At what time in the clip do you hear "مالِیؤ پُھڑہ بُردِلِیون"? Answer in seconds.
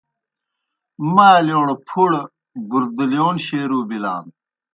1.13-3.35